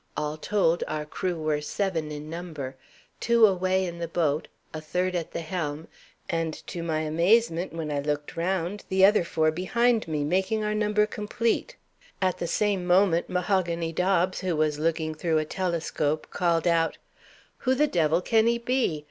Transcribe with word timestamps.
All 0.17 0.35
told, 0.35 0.83
our 0.87 1.05
crew 1.05 1.35
were 1.35 1.61
seven 1.61 2.11
in 2.11 2.27
number. 2.27 2.75
Two 3.19 3.45
away 3.45 3.85
in 3.85 3.99
the 3.99 4.07
boat, 4.07 4.47
a 4.73 4.81
third 4.81 5.13
at 5.13 5.31
the 5.31 5.41
helm, 5.41 5.87
and, 6.27 6.55
to 6.65 6.81
my 6.81 7.01
amazement, 7.01 7.71
when 7.71 7.91
I 7.91 7.99
looked 7.99 8.35
round, 8.35 8.83
the 8.89 9.05
other 9.05 9.23
four 9.23 9.51
behind 9.51 10.07
me 10.07 10.23
making 10.23 10.63
our 10.63 10.73
number 10.73 11.05
complete. 11.05 11.75
At 12.19 12.39
the 12.39 12.47
same 12.47 12.83
moment 12.87 13.29
Mahogany 13.29 13.93
Dobbs, 13.93 14.39
who 14.39 14.55
was 14.55 14.79
looking 14.79 15.13
through 15.13 15.37
a 15.37 15.45
telescope, 15.45 16.25
called 16.31 16.65
out, 16.65 16.97
'Who 17.57 17.75
the 17.75 17.85
devil 17.85 18.21
can 18.21 18.47
he 18.47 18.57
be? 18.57 18.99